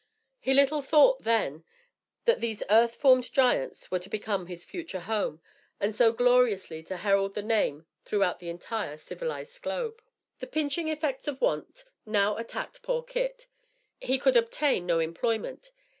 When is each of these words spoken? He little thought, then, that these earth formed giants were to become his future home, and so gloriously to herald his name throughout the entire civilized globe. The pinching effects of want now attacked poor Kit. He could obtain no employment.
He 0.39 0.55
little 0.55 0.81
thought, 0.81 1.21
then, 1.21 1.63
that 2.25 2.39
these 2.41 2.63
earth 2.71 2.95
formed 2.95 3.31
giants 3.31 3.91
were 3.91 3.99
to 3.99 4.09
become 4.09 4.47
his 4.47 4.65
future 4.65 5.01
home, 5.01 5.43
and 5.79 5.95
so 5.95 6.11
gloriously 6.11 6.81
to 6.85 6.97
herald 6.97 7.35
his 7.35 7.45
name 7.45 7.85
throughout 8.03 8.39
the 8.39 8.49
entire 8.49 8.97
civilized 8.97 9.61
globe. 9.61 10.01
The 10.39 10.47
pinching 10.47 10.87
effects 10.87 11.27
of 11.27 11.39
want 11.39 11.83
now 12.03 12.35
attacked 12.37 12.81
poor 12.81 13.03
Kit. 13.03 13.45
He 13.99 14.17
could 14.17 14.35
obtain 14.35 14.87
no 14.87 14.97
employment. 14.97 15.69